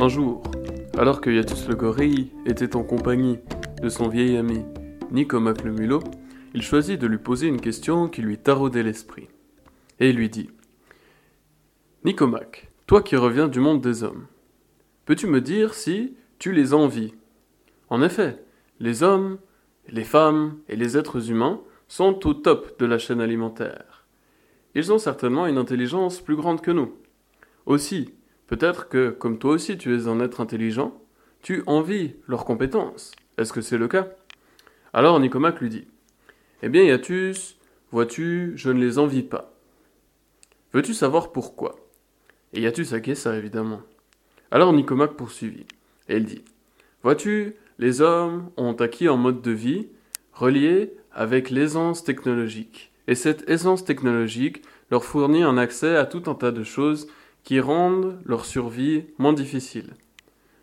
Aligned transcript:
Un 0.00 0.08
jour, 0.08 0.44
alors 0.96 1.20
que 1.20 1.28
Yatus 1.28 1.66
le 1.66 1.74
gorille 1.74 2.30
était 2.46 2.76
en 2.76 2.84
compagnie 2.84 3.40
de 3.82 3.88
son 3.88 4.08
vieil 4.08 4.36
ami 4.36 4.64
Nicomac 5.10 5.64
le 5.64 5.72
mulot, 5.72 6.04
il 6.54 6.62
choisit 6.62 7.00
de 7.00 7.08
lui 7.08 7.18
poser 7.18 7.48
une 7.48 7.60
question 7.60 8.08
qui 8.08 8.22
lui 8.22 8.38
taraudait 8.38 8.84
l'esprit. 8.84 9.26
Et 9.98 10.10
il 10.10 10.16
lui 10.16 10.30
dit 10.30 10.50
Nicomac, 12.04 12.68
toi 12.86 13.02
qui 13.02 13.16
reviens 13.16 13.48
du 13.48 13.58
monde 13.58 13.80
des 13.80 14.04
hommes, 14.04 14.26
peux-tu 15.04 15.26
me 15.26 15.40
dire 15.40 15.74
si 15.74 16.14
tu 16.38 16.52
les 16.52 16.74
envies? 16.74 17.14
En 17.90 18.00
effet, 18.00 18.40
les 18.78 19.02
hommes, 19.02 19.38
les 19.88 20.04
femmes 20.04 20.58
et 20.68 20.76
les 20.76 20.96
êtres 20.96 21.28
humains 21.28 21.60
sont 21.88 22.24
au 22.24 22.34
top 22.34 22.78
de 22.78 22.86
la 22.86 22.98
chaîne 22.98 23.20
alimentaire. 23.20 24.06
Ils 24.76 24.92
ont 24.92 24.98
certainement 24.98 25.48
une 25.48 25.58
intelligence 25.58 26.20
plus 26.20 26.36
grande 26.36 26.60
que 26.60 26.70
nous. 26.70 26.94
Aussi, 27.66 28.14
peut-être 28.48 28.88
que, 28.88 29.10
comme 29.10 29.38
toi 29.38 29.52
aussi 29.52 29.78
tu 29.78 29.96
es 29.96 30.08
un 30.08 30.20
être 30.20 30.40
intelligent, 30.40 31.00
tu 31.42 31.62
envies 31.66 32.16
leurs 32.26 32.44
compétences. 32.44 33.12
Est-ce 33.36 33.52
que 33.52 33.60
c'est 33.60 33.78
le 33.78 33.86
cas? 33.86 34.08
Alors 34.92 35.20
Nicomaque 35.20 35.60
lui 35.60 35.68
dit 35.68 35.86
Eh 36.62 36.68
bien, 36.68 36.82
Iatus, 36.82 37.56
vois-tu, 37.92 38.52
je 38.56 38.70
ne 38.70 38.80
les 38.80 38.98
envie 38.98 39.22
pas. 39.22 39.54
Veux-tu 40.72 40.92
savoir 40.92 41.30
pourquoi? 41.30 41.76
Et 42.52 42.60
Iatus 42.62 42.94
ça 43.14 43.36
évidemment. 43.36 43.82
Alors 44.50 44.72
Nicomaque 44.72 45.14
poursuivit, 45.16 45.66
et 46.08 46.16
il 46.16 46.24
dit 46.24 46.44
Vois-tu, 47.02 47.54
les 47.78 48.00
hommes 48.00 48.50
ont 48.56 48.72
acquis 48.72 49.06
un 49.06 49.16
mode 49.16 49.40
de 49.40 49.52
vie 49.52 49.88
relié 50.32 50.94
avec 51.12 51.50
l'aisance 51.50 52.02
technologique. 52.02 52.92
Et 53.06 53.14
cette 53.14 53.48
aisance 53.48 53.84
technologique 53.84 54.62
leur 54.90 55.04
fournit 55.04 55.42
un 55.42 55.58
accès 55.58 55.96
à 55.96 56.06
tout 56.06 56.30
un 56.30 56.34
tas 56.34 56.50
de 56.50 56.64
choses 56.64 57.08
qui 57.48 57.60
rendent 57.60 58.20
leur 58.26 58.44
survie 58.44 59.06
moins 59.16 59.32
difficile. 59.32 59.94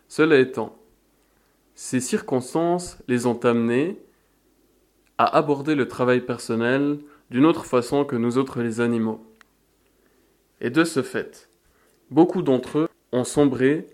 Cela 0.06 0.38
étant, 0.38 0.78
ces 1.74 1.98
circonstances 1.98 2.98
les 3.08 3.26
ont 3.26 3.44
amenés 3.44 3.98
à 5.18 5.36
aborder 5.36 5.74
le 5.74 5.88
travail 5.88 6.20
personnel 6.20 7.00
d'une 7.28 7.44
autre 7.44 7.66
façon 7.66 8.04
que 8.04 8.14
nous 8.14 8.38
autres 8.38 8.62
les 8.62 8.80
animaux. 8.80 9.26
Et 10.60 10.70
de 10.70 10.84
ce 10.84 11.02
fait, 11.02 11.50
beaucoup 12.12 12.42
d'entre 12.42 12.78
eux 12.78 12.88
ont 13.10 13.24
sombré 13.24 13.88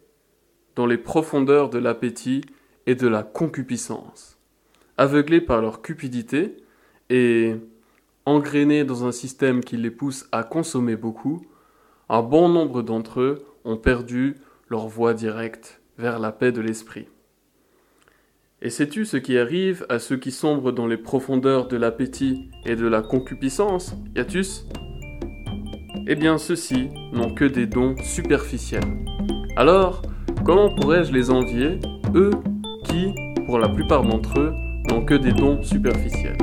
dans 0.76 0.84
les 0.84 0.98
profondeurs 0.98 1.70
de 1.70 1.78
l'appétit 1.78 2.42
et 2.84 2.94
de 2.94 3.08
la 3.08 3.22
concupiscence. 3.22 4.36
Aveuglés 4.98 5.40
par 5.40 5.62
leur 5.62 5.80
cupidité 5.80 6.58
et 7.08 7.54
engrainés 8.26 8.84
dans 8.84 9.06
un 9.06 9.12
système 9.12 9.64
qui 9.64 9.78
les 9.78 9.90
pousse 9.90 10.28
à 10.30 10.44
consommer 10.44 10.96
beaucoup, 10.96 11.40
un 12.12 12.20
bon 12.20 12.50
nombre 12.50 12.82
d'entre 12.82 13.22
eux 13.22 13.46
ont 13.64 13.78
perdu 13.78 14.36
leur 14.68 14.86
voie 14.86 15.14
directe 15.14 15.80
vers 15.96 16.18
la 16.18 16.30
paix 16.30 16.52
de 16.52 16.60
l'esprit. 16.60 17.06
Et 18.60 18.68
sais-tu 18.68 19.06
ce 19.06 19.16
qui 19.16 19.38
arrive 19.38 19.86
à 19.88 19.98
ceux 19.98 20.18
qui 20.18 20.30
sombrent 20.30 20.72
dans 20.72 20.86
les 20.86 20.98
profondeurs 20.98 21.68
de 21.68 21.78
l'appétit 21.78 22.50
et 22.66 22.76
de 22.76 22.86
la 22.86 23.00
concupiscence, 23.00 23.94
Iatus? 24.14 24.66
Eh 26.06 26.14
bien, 26.14 26.36
ceux-ci 26.36 26.90
n'ont 27.14 27.34
que 27.34 27.46
des 27.46 27.66
dons 27.66 27.96
superficiels. 28.02 28.84
Alors, 29.56 30.02
comment 30.44 30.74
pourrais-je 30.74 31.12
les 31.14 31.30
envier, 31.30 31.78
eux 32.14 32.32
qui, 32.84 33.14
pour 33.46 33.58
la 33.58 33.70
plupart 33.70 34.02
d'entre 34.02 34.38
eux, 34.38 34.52
n'ont 34.90 35.02
que 35.06 35.14
des 35.14 35.32
dons 35.32 35.62
superficiels 35.62 36.36